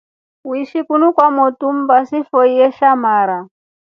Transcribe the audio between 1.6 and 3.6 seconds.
mbaa silifoe sha mara.